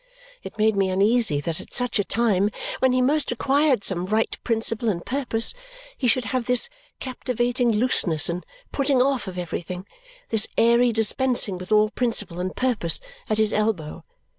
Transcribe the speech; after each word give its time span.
It 0.41 0.57
made 0.57 0.75
me 0.75 0.89
uneasy 0.89 1.41
that 1.41 1.61
at 1.61 1.73
such 1.75 1.99
a 1.99 2.03
time 2.03 2.49
when 2.79 2.91
he 2.91 3.03
most 3.03 3.29
required 3.29 3.83
some 3.83 4.07
right 4.07 4.35
principle 4.43 4.89
and 4.89 5.05
purpose 5.05 5.53
he 5.95 6.07
should 6.07 6.25
have 6.25 6.45
this 6.47 6.69
captivating 6.99 7.71
looseness 7.71 8.27
and 8.27 8.43
putting 8.71 8.99
off 8.99 9.27
of 9.27 9.37
everything, 9.37 9.85
this 10.29 10.47
airy 10.57 10.91
dispensing 10.91 11.59
with 11.59 11.71
all 11.71 11.91
principle 11.91 12.39
and 12.39 12.55
purpose, 12.55 12.99
at 13.29 13.37
his 13.37 13.53
elbow. 13.53 14.03